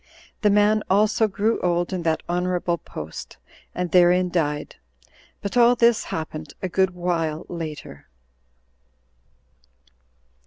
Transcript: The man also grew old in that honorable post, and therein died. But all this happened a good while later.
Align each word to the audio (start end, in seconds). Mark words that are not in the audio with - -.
The 0.41 0.49
man 0.49 0.81
also 0.89 1.27
grew 1.27 1.59
old 1.59 1.93
in 1.93 2.01
that 2.01 2.23
honorable 2.27 2.79
post, 2.79 3.37
and 3.75 3.91
therein 3.91 4.29
died. 4.31 4.77
But 5.43 5.55
all 5.55 5.75
this 5.75 6.05
happened 6.05 6.53
a 6.59 6.69
good 6.69 6.95
while 6.95 7.45
later. 7.49 8.07